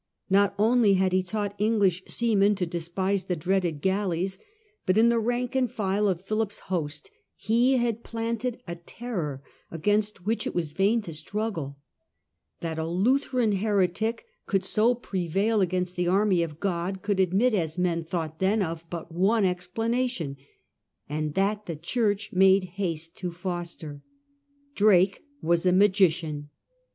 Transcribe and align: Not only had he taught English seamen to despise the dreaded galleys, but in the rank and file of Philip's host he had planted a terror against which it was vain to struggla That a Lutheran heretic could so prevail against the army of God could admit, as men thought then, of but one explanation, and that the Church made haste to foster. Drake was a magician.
Not 0.31 0.55
only 0.57 0.93
had 0.95 1.11
he 1.11 1.21
taught 1.21 1.53
English 1.59 2.01
seamen 2.07 2.55
to 2.55 2.65
despise 2.65 3.25
the 3.25 3.35
dreaded 3.35 3.81
galleys, 3.81 4.39
but 4.87 4.97
in 4.97 5.09
the 5.09 5.19
rank 5.19 5.53
and 5.53 5.71
file 5.71 6.07
of 6.07 6.23
Philip's 6.25 6.61
host 6.73 7.11
he 7.35 7.77
had 7.77 8.03
planted 8.03 8.63
a 8.67 8.77
terror 8.77 9.43
against 9.69 10.25
which 10.25 10.47
it 10.47 10.55
was 10.55 10.71
vain 10.71 11.03
to 11.03 11.11
struggla 11.11 11.75
That 12.61 12.79
a 12.79 12.87
Lutheran 12.87 13.51
heretic 13.51 14.25
could 14.47 14.65
so 14.65 14.95
prevail 14.95 15.61
against 15.61 15.95
the 15.95 16.07
army 16.07 16.41
of 16.41 16.59
God 16.59 17.03
could 17.03 17.19
admit, 17.19 17.53
as 17.53 17.77
men 17.77 18.03
thought 18.03 18.39
then, 18.39 18.63
of 18.63 18.83
but 18.89 19.11
one 19.11 19.45
explanation, 19.45 20.35
and 21.07 21.35
that 21.35 21.67
the 21.67 21.75
Church 21.75 22.33
made 22.33 22.63
haste 22.79 23.15
to 23.17 23.31
foster. 23.31 24.01
Drake 24.73 25.21
was 25.43 25.63
a 25.67 25.71
magician. 25.71 26.49